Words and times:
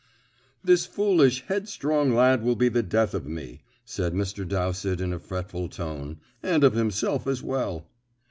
"This 0.63 0.87
foolish, 0.87 1.45
headstrong 1.45 2.11
lad 2.15 2.41
will 2.41 2.55
be 2.55 2.69
the 2.69 2.81
death 2.81 3.13
of 3.13 3.27
me," 3.27 3.61
said 3.85 4.15
Mr. 4.15 4.47
Dowsett 4.47 4.99
in 4.99 5.13
a 5.13 5.19
fretful 5.19 5.69
tone, 5.69 6.17
"and 6.41 6.63
of 6.63 6.73
himself 6.73 7.27
as 7.27 7.43
well." 7.43 7.87